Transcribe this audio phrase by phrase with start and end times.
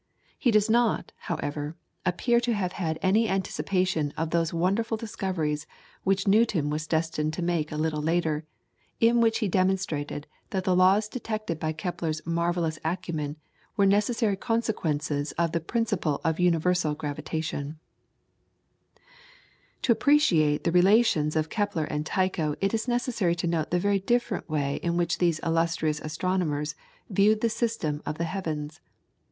[0.39, 1.75] He does not, however,
[2.07, 5.67] appear to have had any anticipation of those wonderful discoveries
[6.03, 8.43] which Newton was destined to make a little later,
[8.99, 13.37] in which he demonstrated that the laws detected by Kepler's marvellous acumen
[13.77, 17.77] were necessary consequences of the principle of universal gravitation.
[19.83, 22.55] [PLATE: SYMBOLICAL REPRESENTATION OF THE PLANETARY SYSTEM.] To appreciate the relations of Kepler and Tycho
[22.59, 26.73] it is necessary to note the very different way in which these illustrious astronomers
[27.07, 28.81] viewed the system of the heavens.